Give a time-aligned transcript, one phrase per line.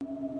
[0.00, 0.37] 爱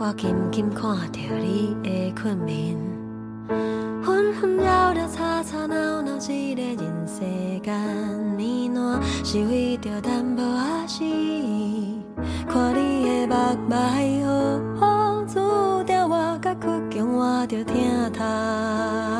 [0.00, 2.76] 我静静看着你的困眠，
[4.00, 7.18] 纷纷扰扰，吵吵闹闹，一个人世
[7.64, 7.74] 间
[8.38, 11.02] 呢喃，是为着淡薄啊是
[12.48, 13.34] 看你的目
[13.68, 14.22] 眉，
[14.78, 15.40] 好好阻
[15.84, 17.74] 挡我，甲苦境，我着疼
[18.12, 19.17] 痛。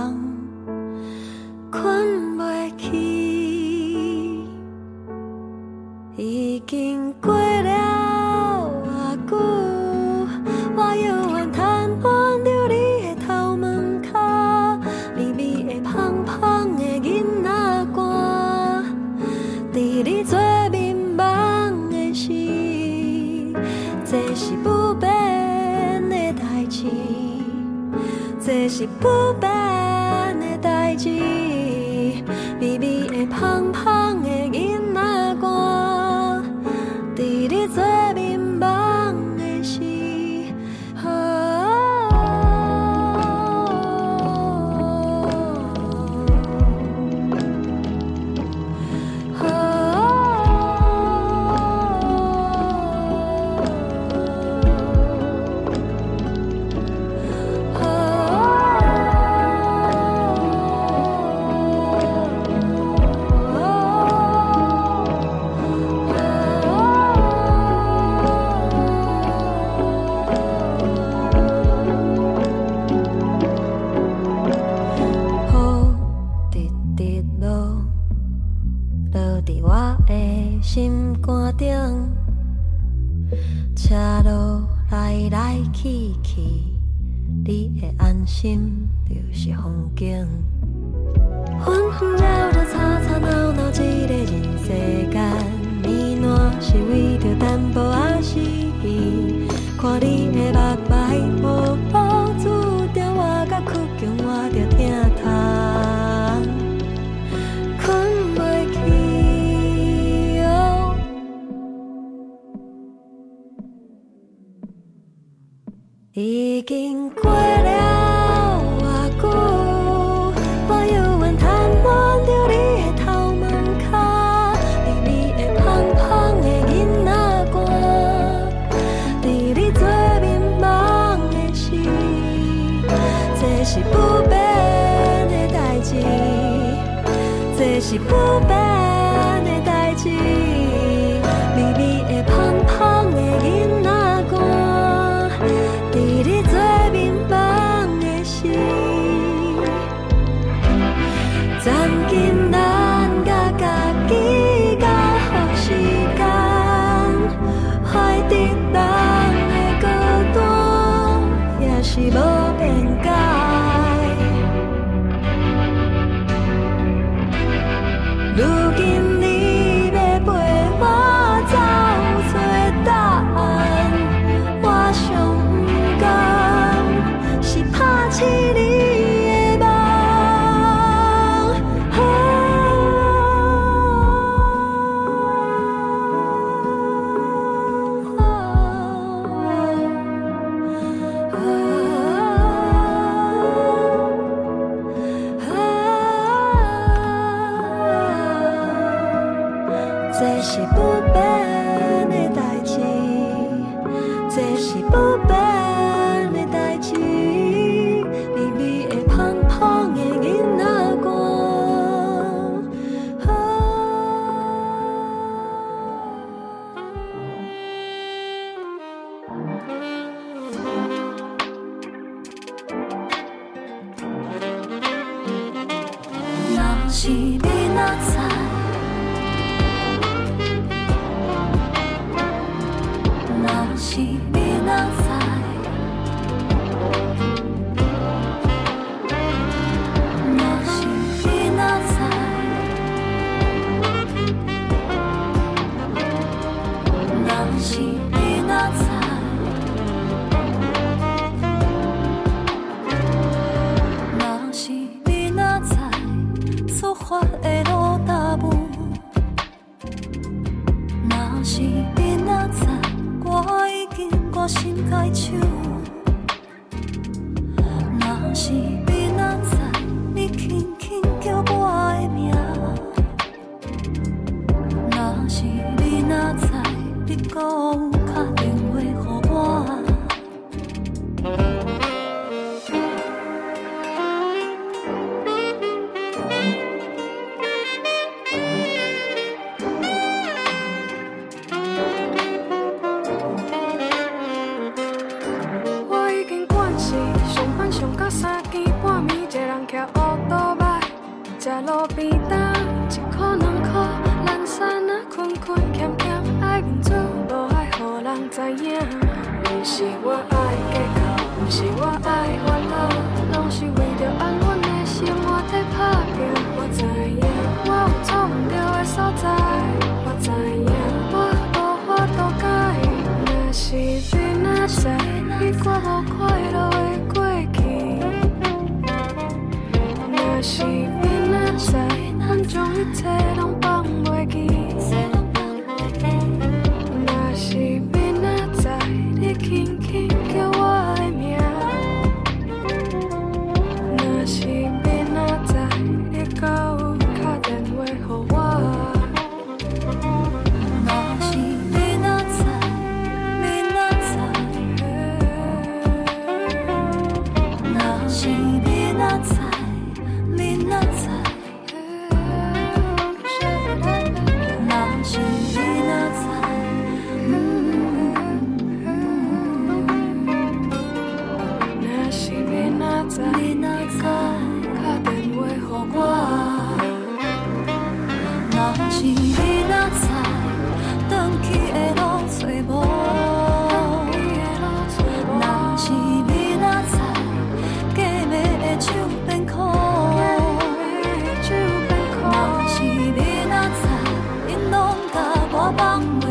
[88.41, 88.78] 心。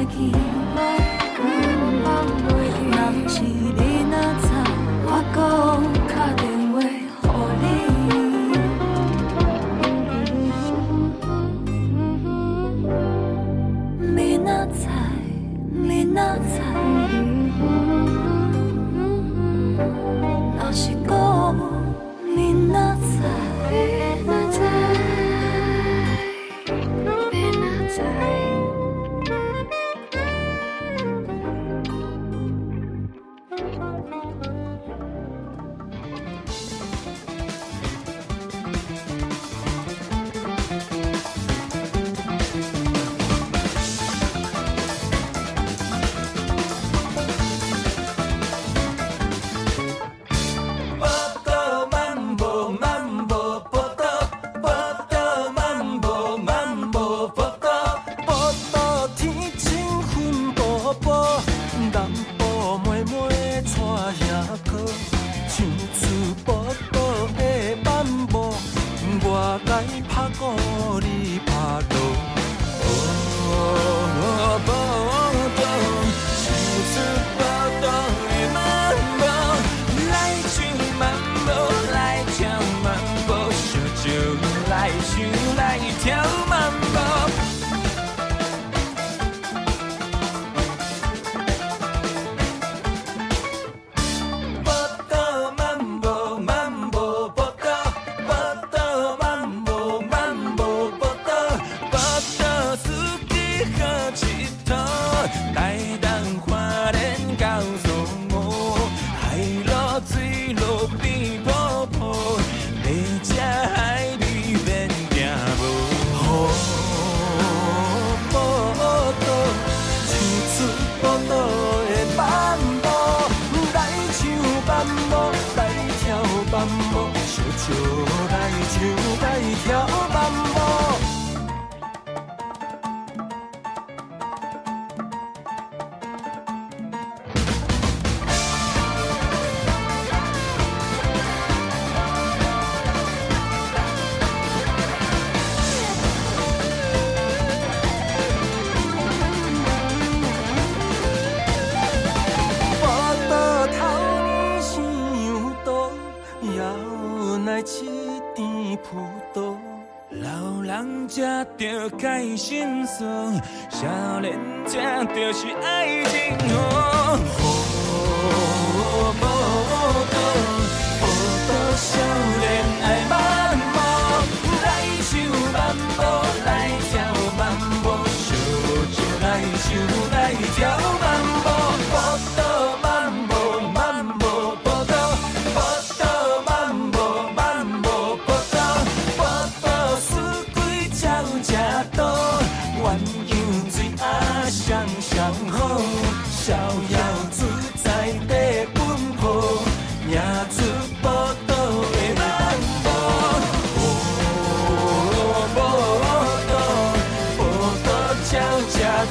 [0.09, 0.46] again.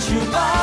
[0.09, 0.56] 做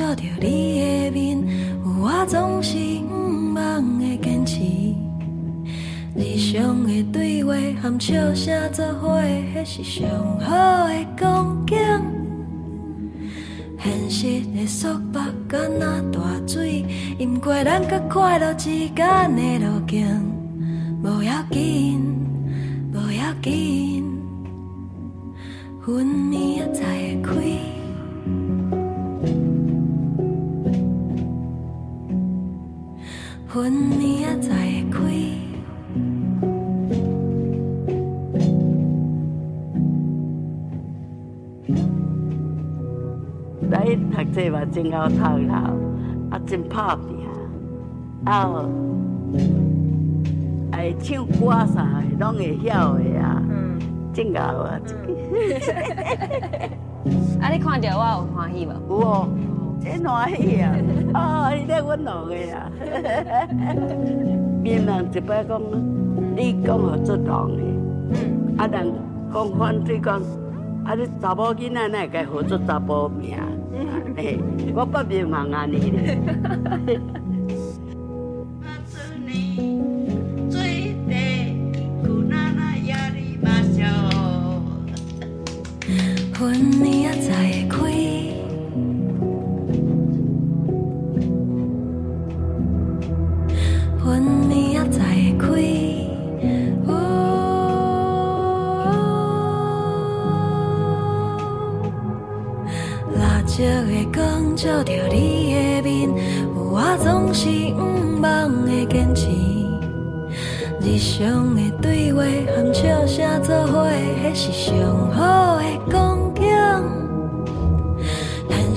[0.00, 1.38] 照着你的面，
[1.84, 4.58] 有我总是不忘的坚持。
[6.16, 9.20] 日常的对话和笑声作伙，
[9.54, 10.08] 那是上
[10.40, 11.76] 好的光景。
[13.78, 16.82] 现实的束缚敢若大水，
[17.18, 18.96] 淹过咱甲快乐之间
[19.36, 20.06] 的路径。
[21.04, 22.00] 无要紧，
[22.94, 24.02] 无要紧，
[25.84, 27.79] 分明仔才会开，
[33.52, 35.00] 分明仔才会开。
[44.12, 45.16] 读册嘛真好读
[45.48, 45.72] 啦，
[46.30, 47.16] 啊真拍拼，
[48.24, 48.48] 啊，
[50.72, 53.42] 会唱歌啥的拢会晓的啊，
[54.12, 54.78] 真好啊！
[57.40, 58.70] 啊，你看到我有欢喜无？
[58.70, 59.28] 有哦，
[59.82, 60.76] 真欢喜啊！
[61.14, 62.70] 哦，你在阮弄的啊！
[64.62, 65.60] 别人一摆讲，
[66.36, 67.62] 你讲好做当的，
[68.58, 68.92] 啊人
[69.32, 70.20] 讲反对讲，
[70.84, 73.36] 啊你查某囡仔哪会该好做查甫命？
[74.74, 75.92] 我不别忙啊你。
[104.62, 106.10] 照着你的面，
[106.54, 109.26] 我总是毋忘的坚持。
[110.82, 113.88] 日常的对话和笑声作伙，
[114.22, 114.74] 那是上
[115.12, 116.44] 好的光景。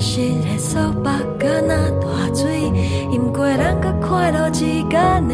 [0.00, 1.04] 实的束缚
[1.38, 1.68] 敢若
[2.00, 2.72] 大水，
[3.10, 5.28] 淹过咱甲快乐之间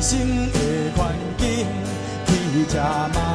[0.00, 0.18] 生
[0.50, 0.58] 的
[0.96, 1.66] 环境，
[2.26, 3.29] 去吃嘛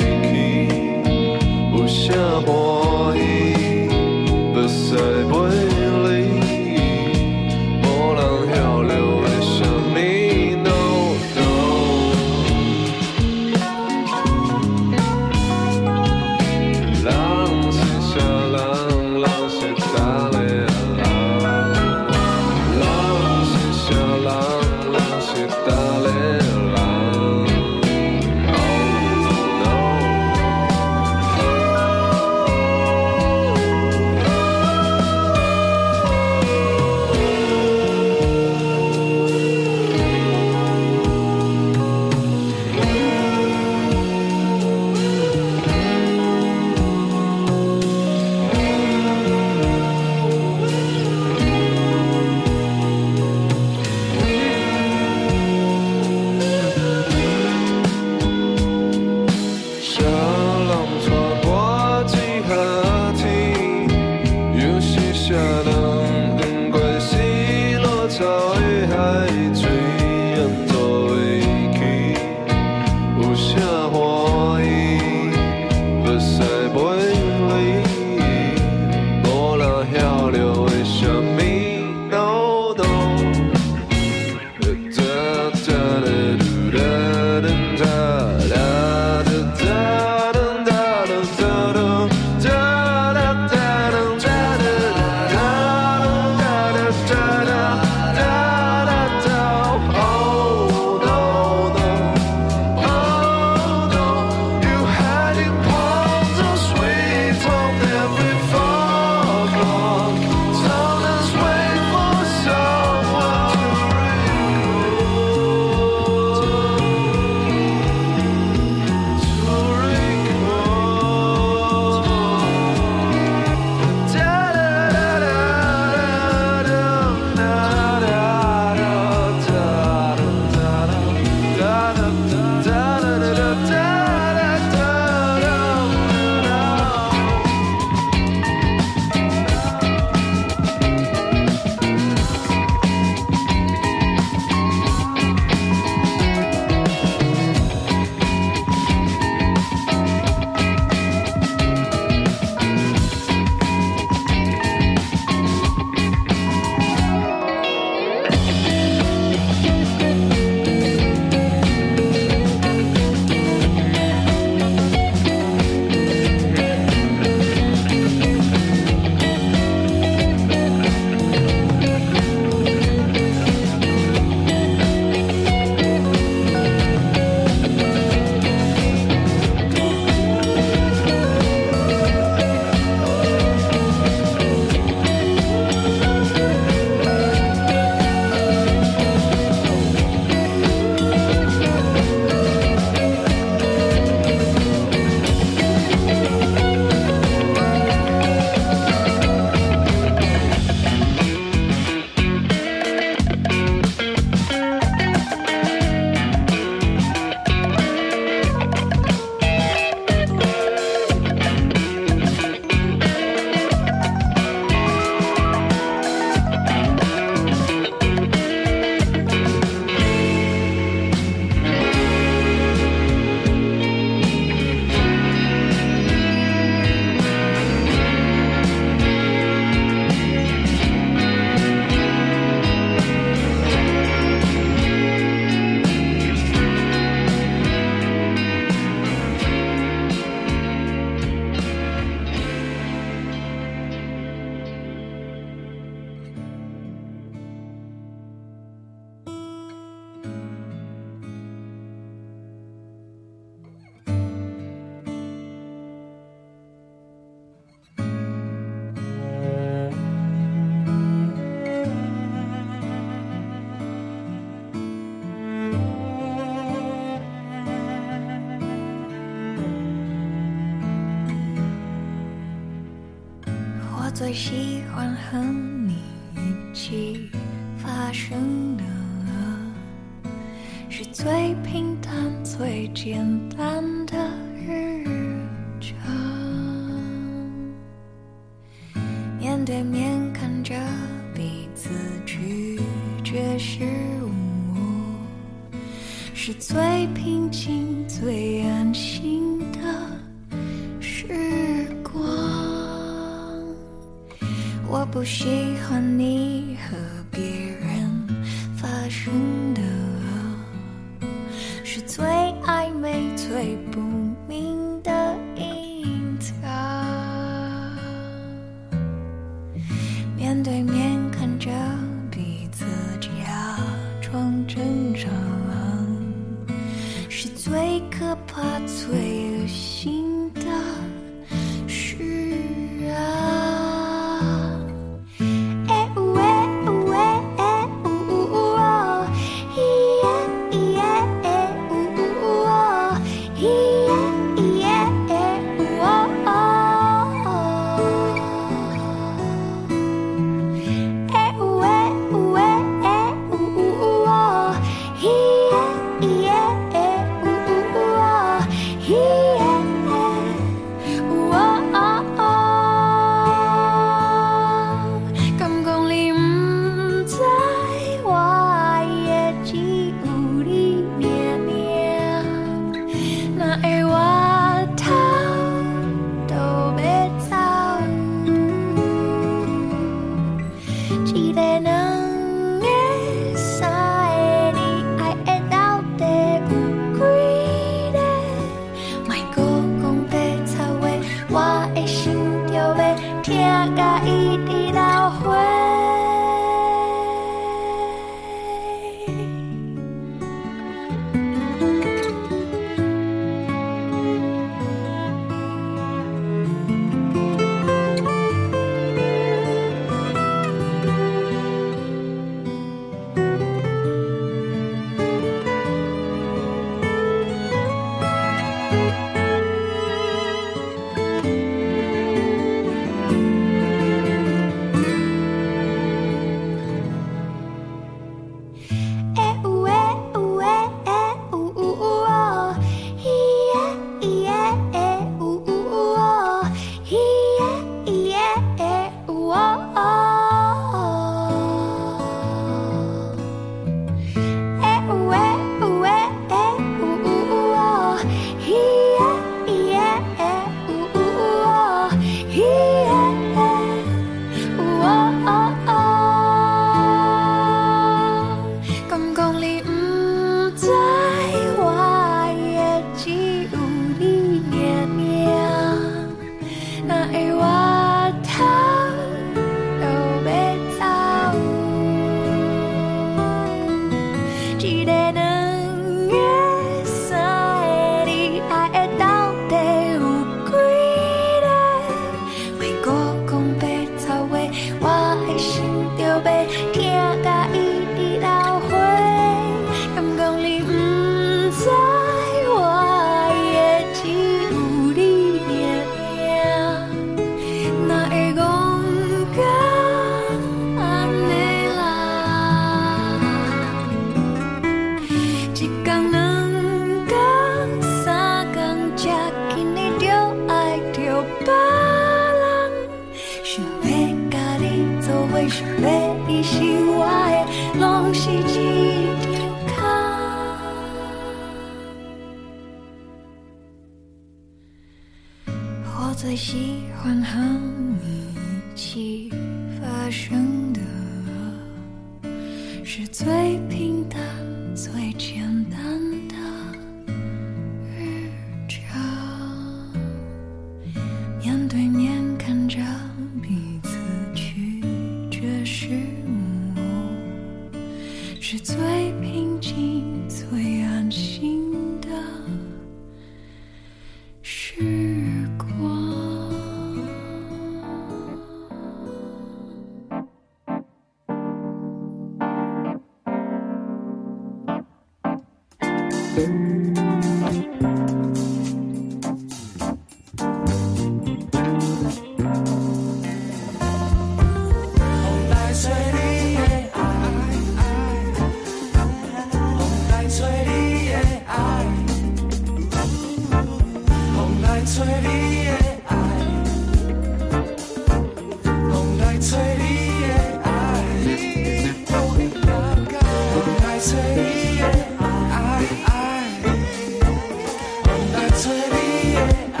[598.78, 599.60] 吹你的
[599.96, 600.00] 爱，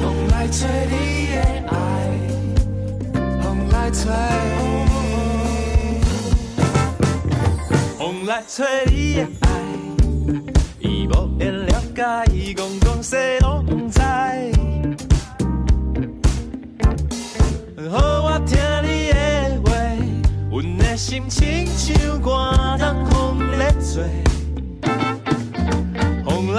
[0.00, 0.58] 风来吹
[0.90, 0.94] 你
[1.34, 1.36] 的
[1.68, 1.74] 爱，
[3.42, 4.00] 风来吹，
[7.98, 9.51] 风来吹你的爱。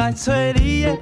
[0.03, 0.97] 来找你的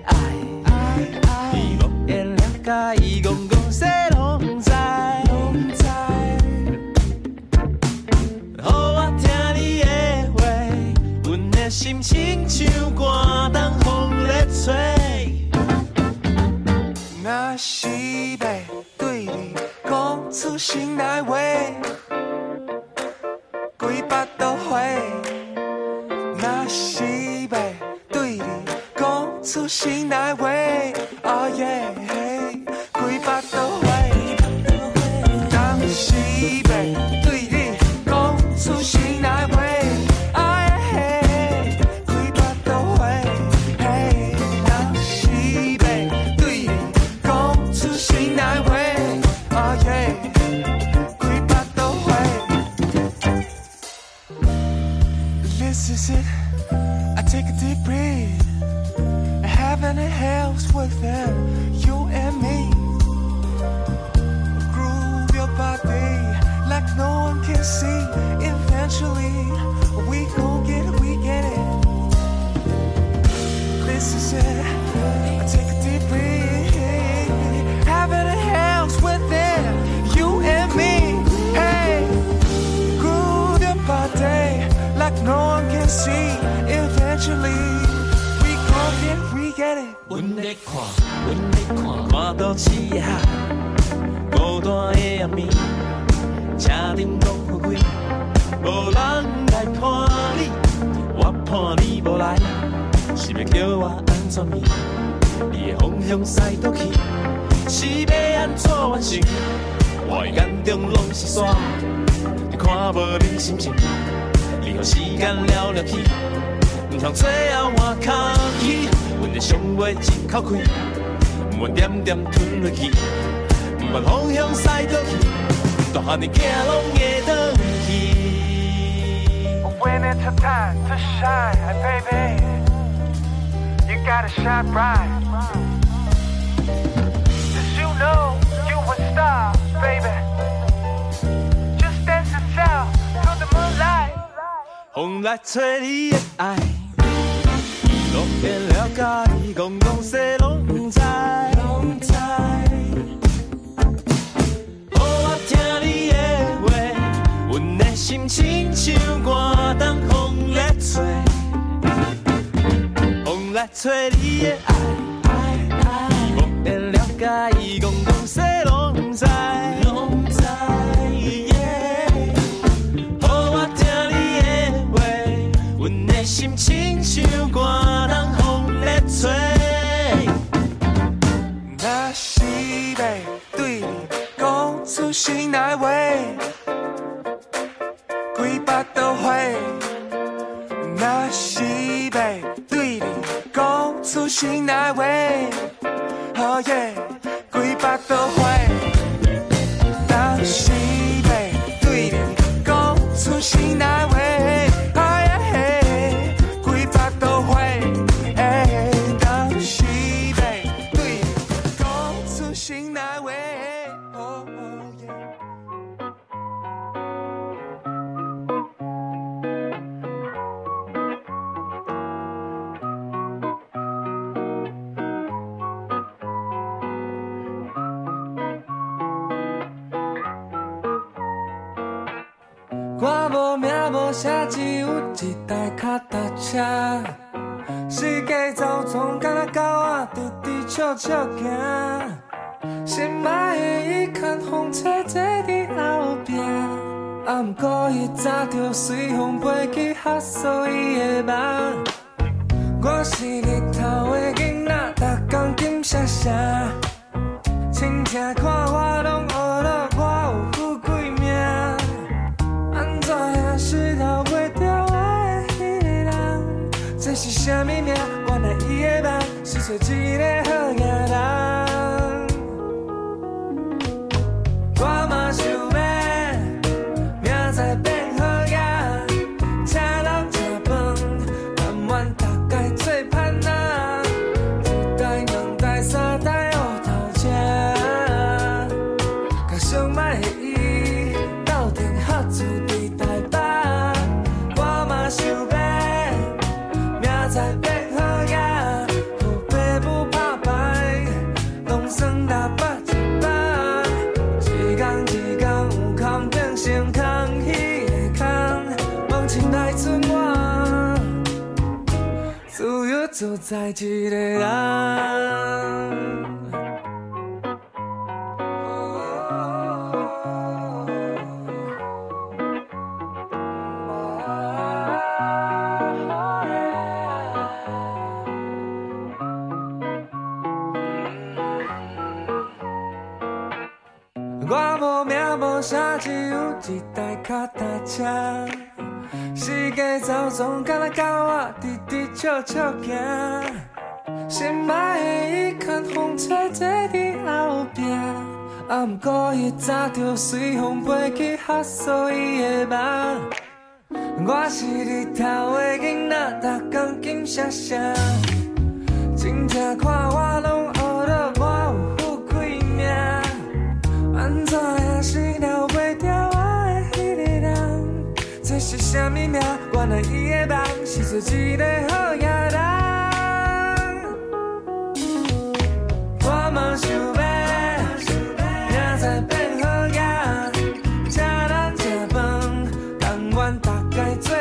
[383.91, 384.40] 该在。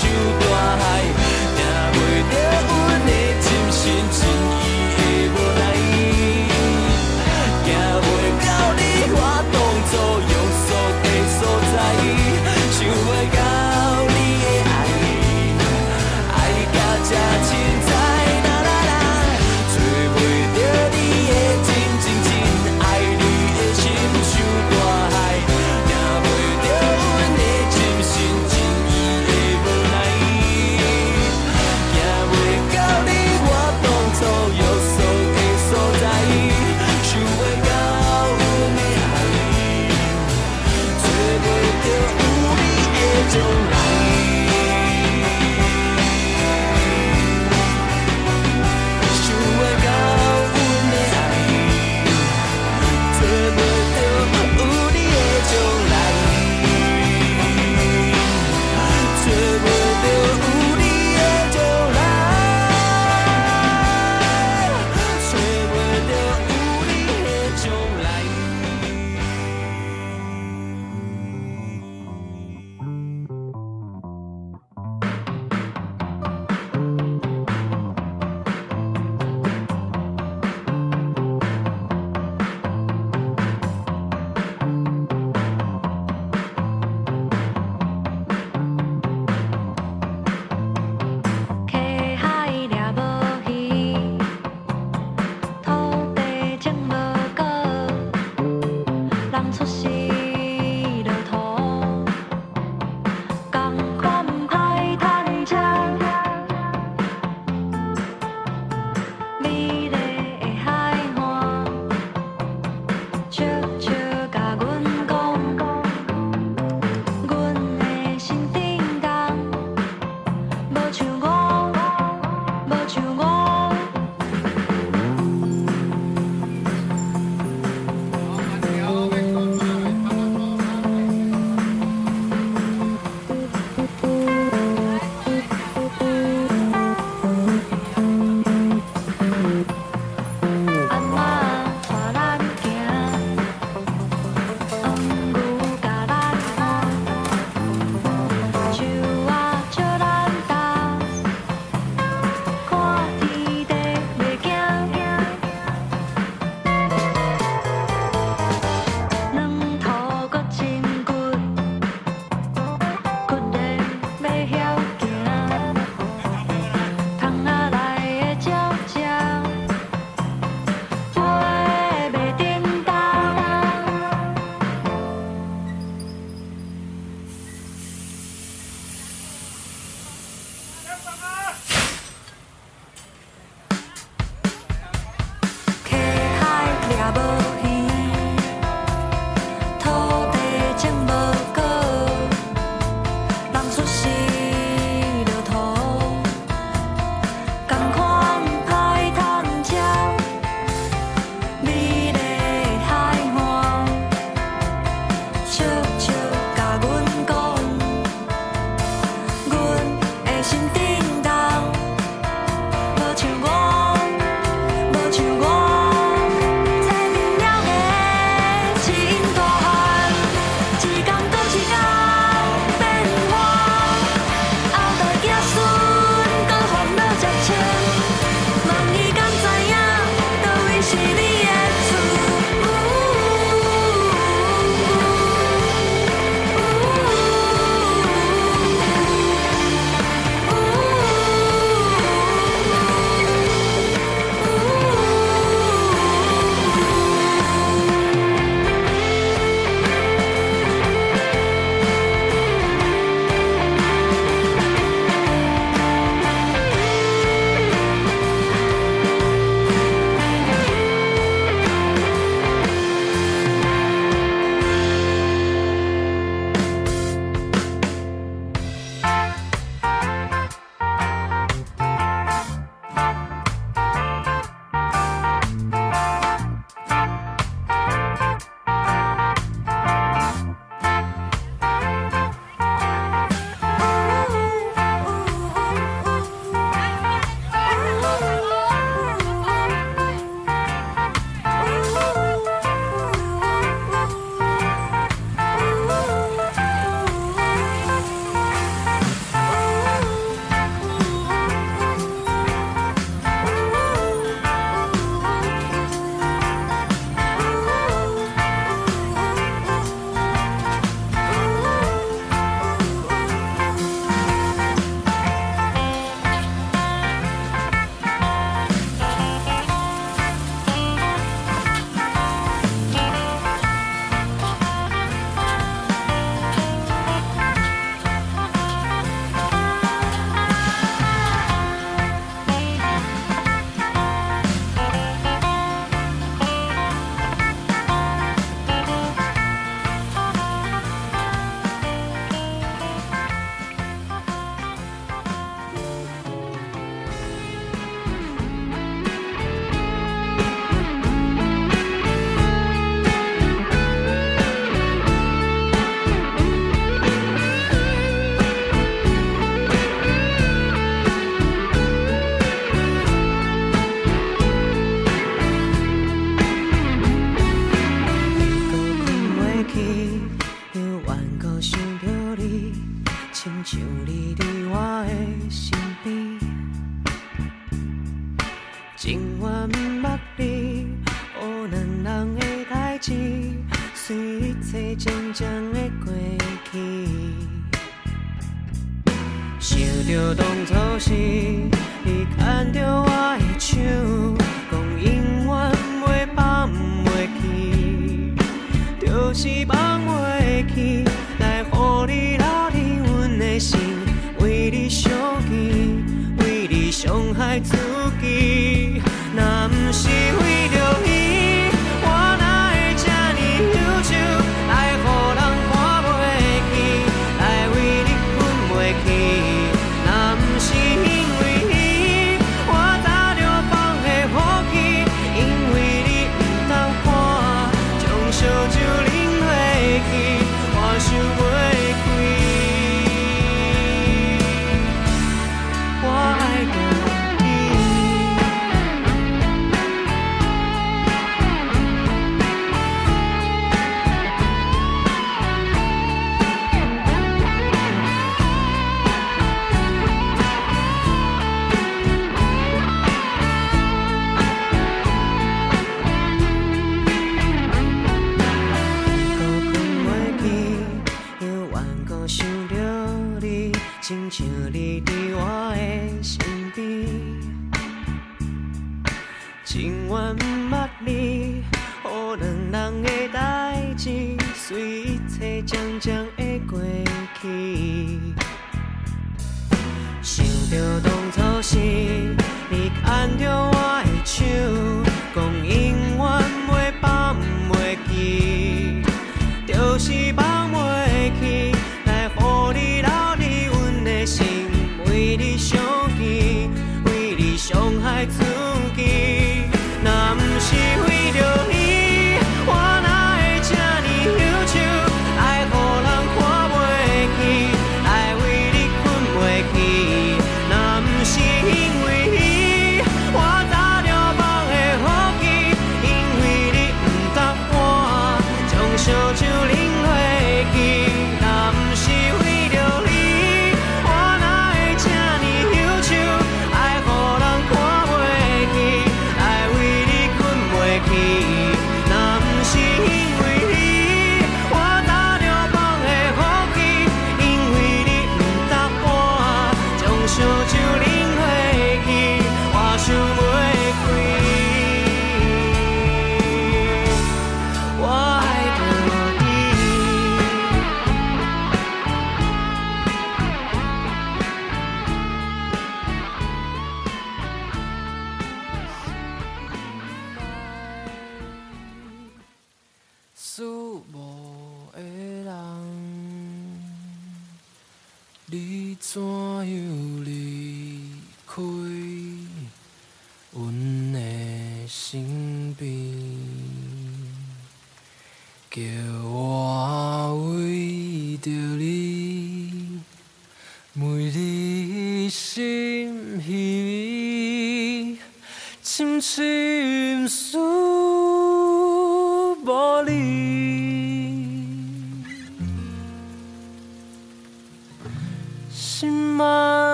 [0.00, 1.19] 心像大海，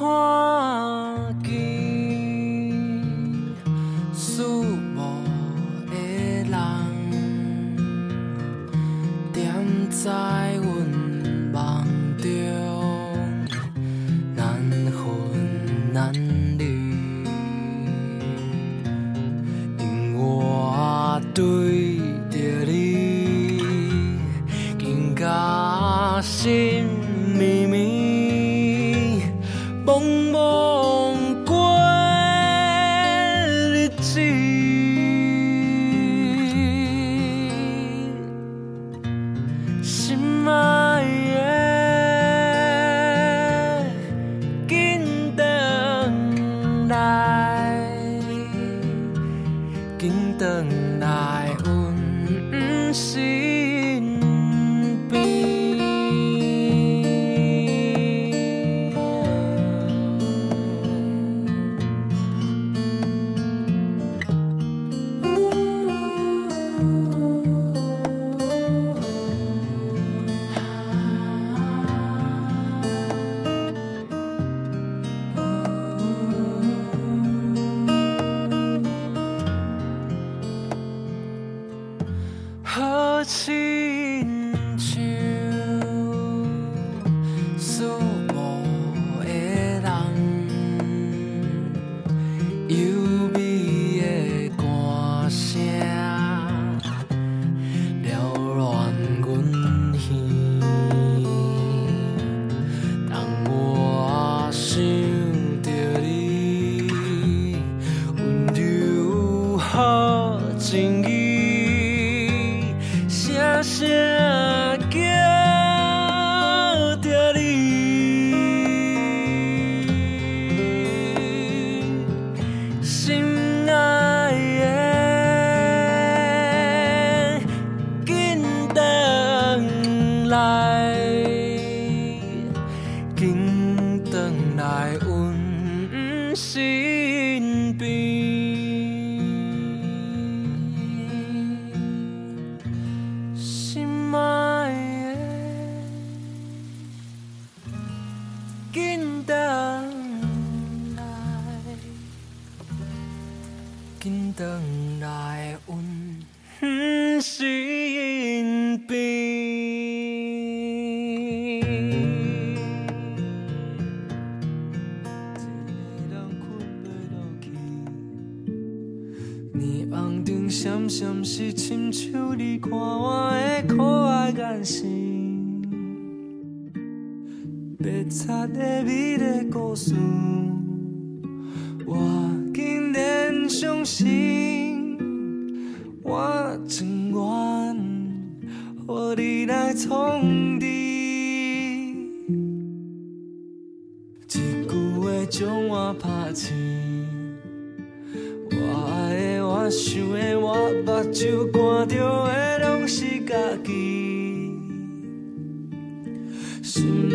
[0.00, 0.47] 有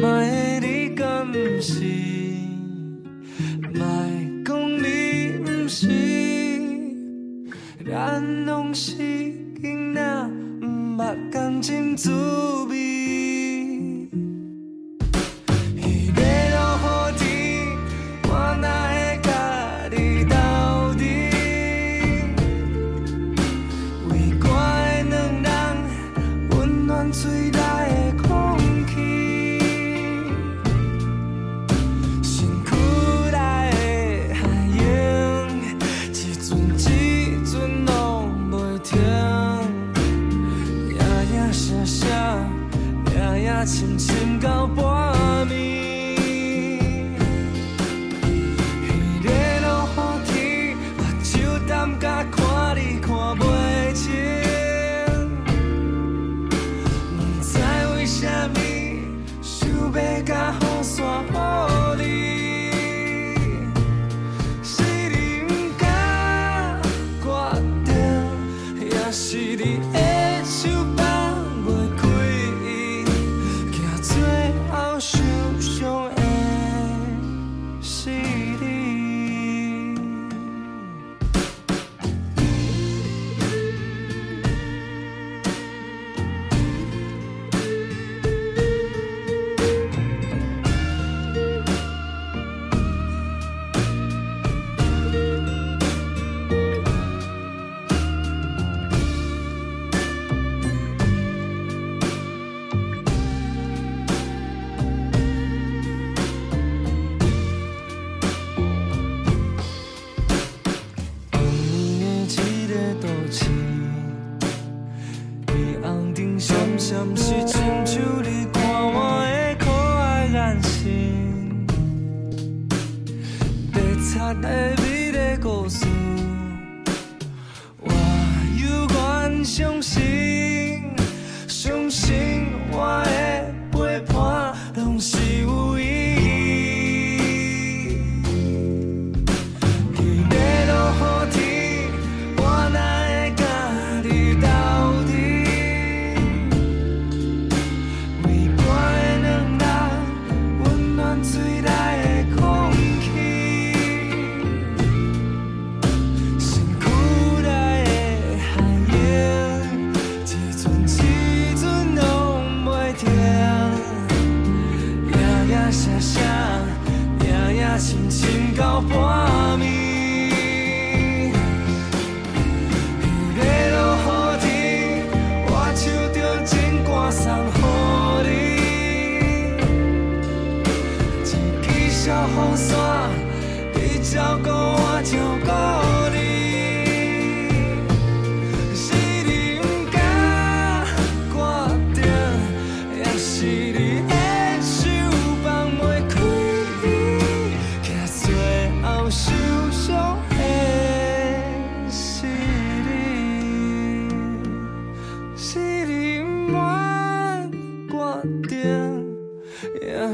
[0.03, 1.31] 卖你甘
[1.61, 1.80] 是，
[3.71, 3.80] 卖
[4.43, 5.88] 讲你毋是，
[7.89, 10.30] 咱拢是囡仔，
[10.61, 12.52] 毋捌感情做。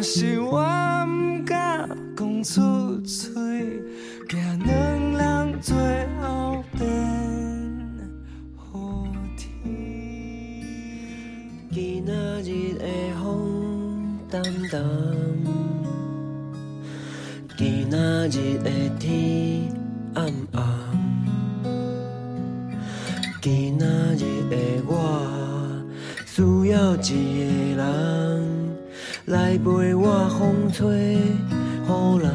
[0.02, 0.58] 是我
[1.06, 1.88] 毋敢
[2.18, 3.30] 讲出嘴，
[4.28, 4.74] 惊两
[5.14, 5.78] 人最
[6.20, 6.82] 后变
[8.56, 9.06] 好
[9.38, 9.46] 天。
[11.72, 12.12] 今仔
[12.42, 12.86] 日的
[13.22, 14.42] 风淡
[14.72, 14.82] 淡，
[17.56, 17.98] 今仔
[18.30, 19.72] 日的天
[20.16, 20.64] 暗暗，
[23.40, 24.56] 今仔日的
[24.88, 24.92] 我
[26.26, 27.49] 需要一个
[29.26, 31.92] 来陪我风吹雨
[32.22, 32.30] 淋。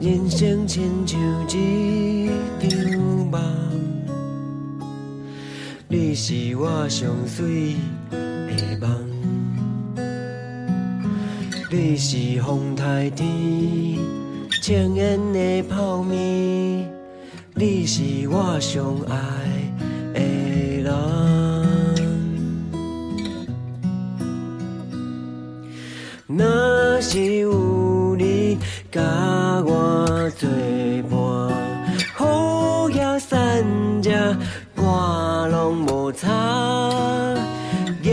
[0.00, 1.18] 人生亲像
[1.50, 2.30] 一
[2.68, 2.78] 场
[3.30, 3.40] 梦，
[5.88, 7.74] 你是我上水
[8.10, 8.88] 的梦，
[11.70, 13.26] 你是风台天
[14.68, 16.86] 情缘的泡面，
[17.54, 19.16] 你是我上爱
[20.12, 20.20] 的
[20.82, 20.92] 人。
[26.26, 28.58] 若是有你
[28.92, 29.00] 甲
[29.64, 30.46] 我作
[31.08, 31.18] 伴，
[32.20, 33.64] 雨也散
[34.02, 34.36] 这
[34.76, 36.28] 我拢无差，
[38.02, 38.12] 也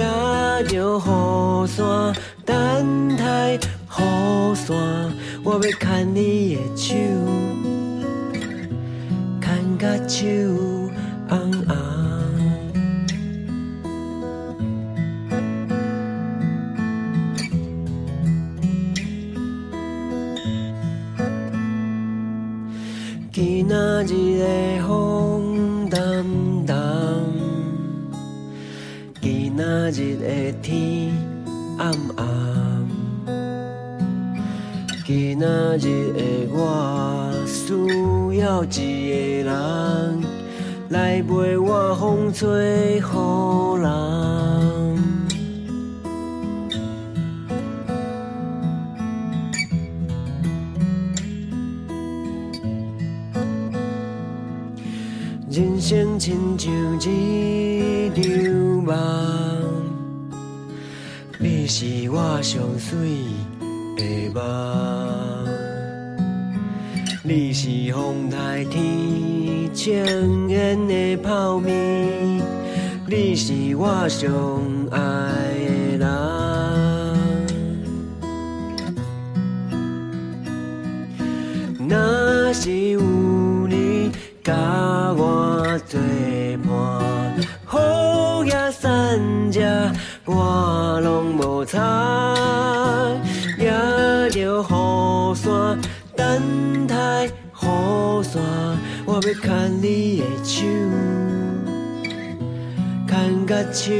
[0.69, 2.15] 着雨伞
[2.45, 3.59] 等待雨
[4.55, 5.04] 伞，
[5.47, 6.95] 我要牵你的手，
[9.39, 10.25] 牵到手
[35.77, 36.19] 今日的
[36.53, 40.23] 我需要一个人
[40.89, 43.01] 来陪我风吹雨
[43.79, 43.85] 淋。
[55.51, 58.23] 人生亲像一场
[58.83, 58.93] 梦，
[61.39, 62.97] 你是我上水
[63.95, 65.34] 的梦，
[67.27, 72.39] 你是风台天情缘的泡面，
[73.07, 74.31] 你是我上
[74.91, 74.99] 爱
[75.97, 76.07] 的人。
[81.89, 83.01] 若是有
[83.69, 84.11] 你
[84.43, 84.53] 甲
[85.17, 85.99] 我作
[86.63, 86.69] 伴，
[87.65, 89.19] 好也散
[89.51, 89.61] 这
[90.25, 93.17] 我拢无差，
[93.57, 93.71] 也
[94.29, 95.79] 着雨伞
[96.15, 96.39] 等，
[99.25, 100.61] 要牵你的手，
[103.07, 103.91] 牵甲手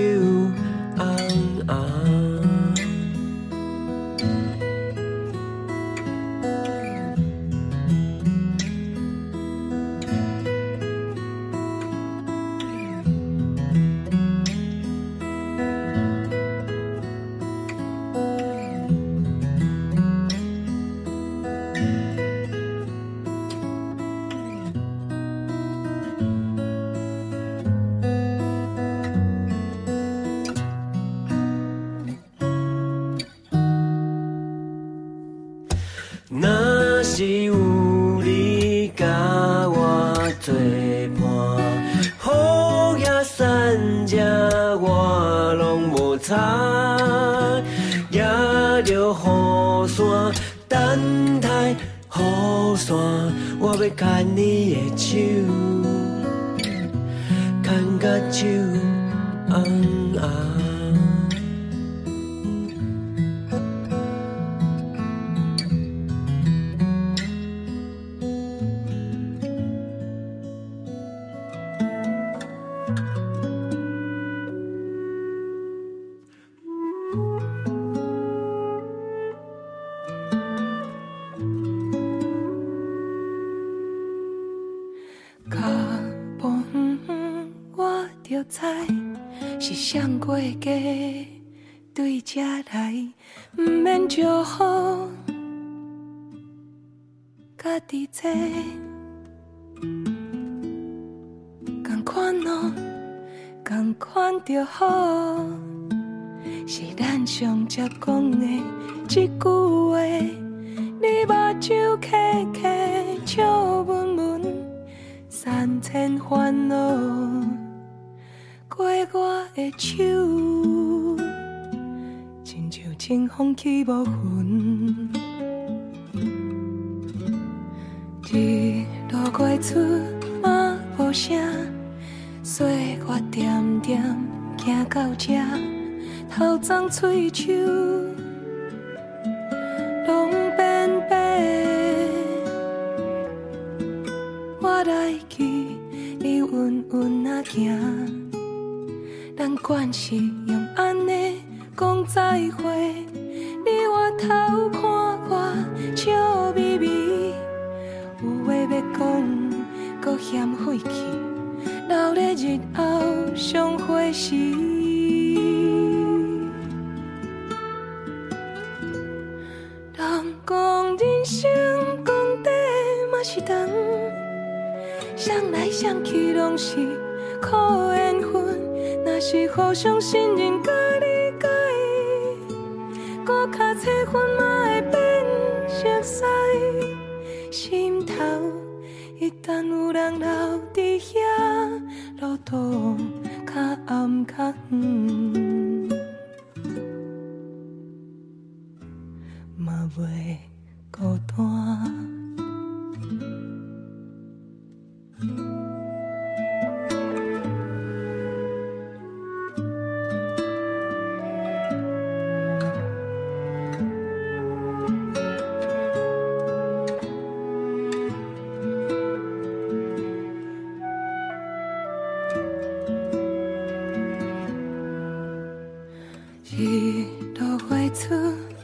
[226.52, 227.08] 一
[227.40, 228.14] 路飞出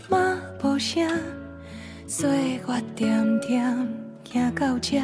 [0.07, 0.17] 马
[0.61, 1.09] 无声，
[2.05, 3.75] 岁月点点
[4.23, 5.01] 行到这，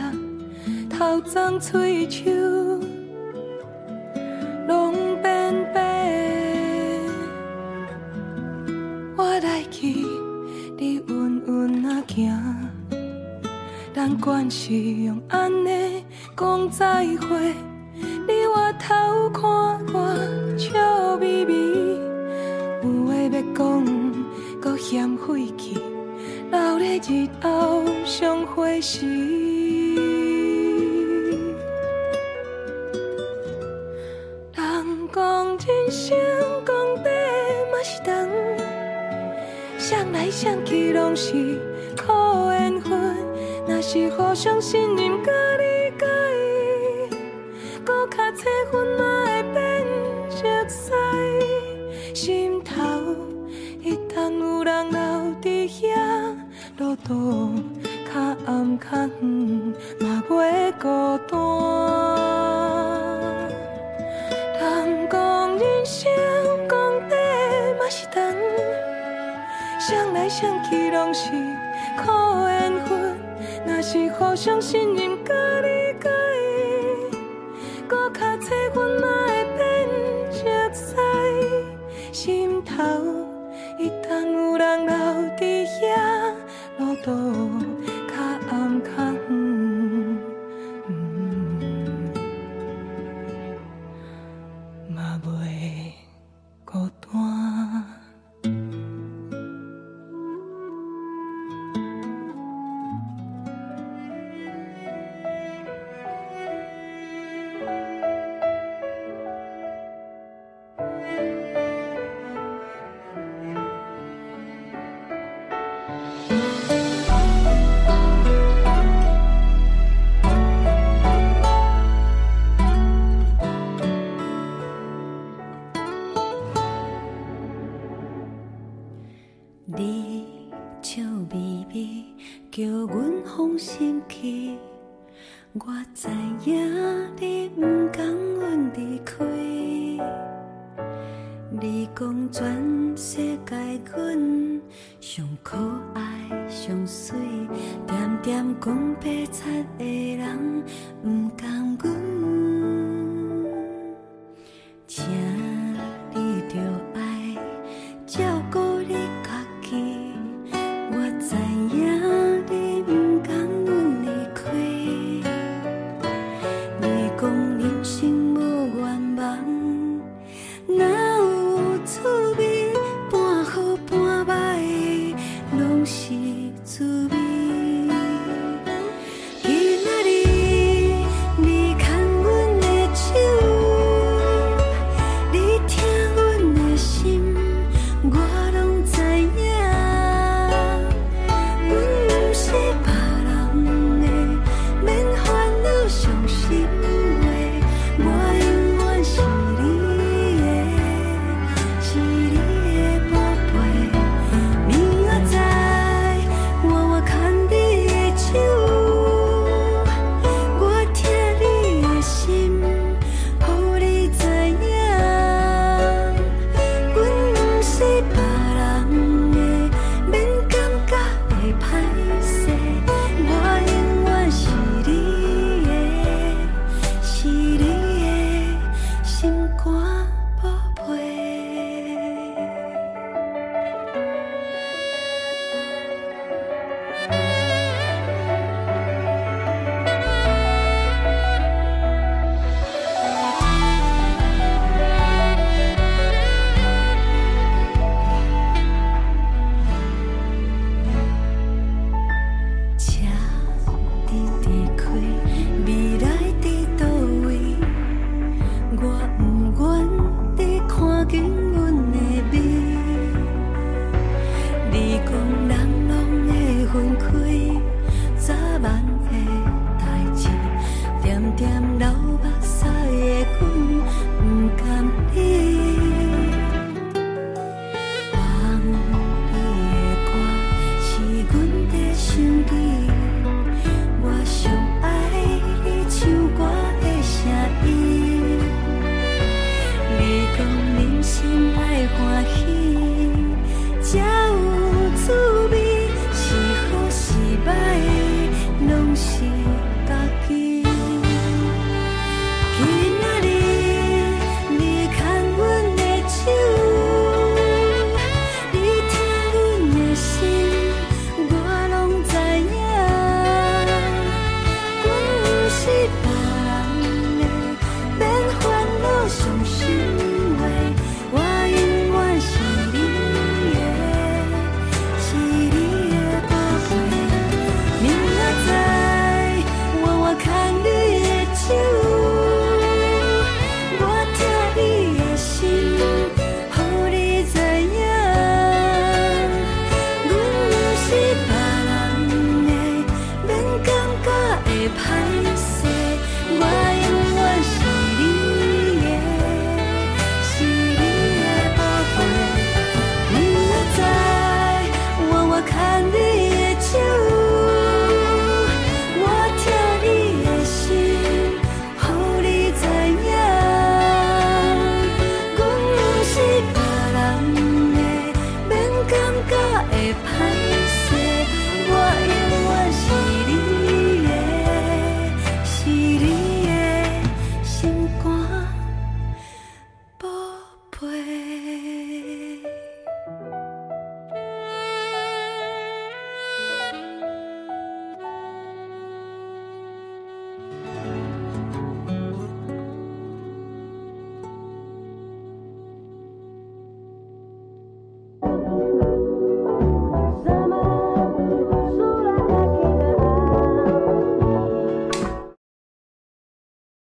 [0.87, 2.29] 头鬃、喙、手，
[4.67, 4.93] 拢
[5.23, 7.01] 变白。
[9.17, 10.05] 我来去，
[10.77, 12.31] 你稳稳啊行，
[13.91, 16.05] 但管是用安尼
[16.37, 17.55] 讲再会。
[44.37, 45.31] 相信念家